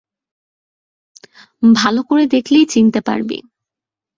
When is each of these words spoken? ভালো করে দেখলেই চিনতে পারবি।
ভালো 1.73 2.01
করে 2.03 2.23
দেখলেই 2.27 2.65
চিনতে 2.65 2.99
পারবি। 3.01 3.37